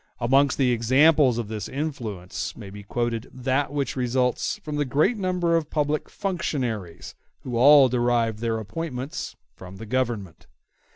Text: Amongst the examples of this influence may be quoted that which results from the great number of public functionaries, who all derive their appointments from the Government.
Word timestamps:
Amongst 0.19 0.57
the 0.57 0.71
examples 0.71 1.37
of 1.37 1.47
this 1.47 1.69
influence 1.69 2.57
may 2.57 2.71
be 2.71 2.81
quoted 2.81 3.29
that 3.31 3.71
which 3.71 3.95
results 3.95 4.59
from 4.63 4.77
the 4.77 4.83
great 4.83 5.15
number 5.15 5.55
of 5.55 5.69
public 5.69 6.09
functionaries, 6.09 7.13
who 7.41 7.55
all 7.55 7.87
derive 7.87 8.39
their 8.39 8.57
appointments 8.57 9.35
from 9.53 9.75
the 9.77 9.85
Government. 9.85 10.47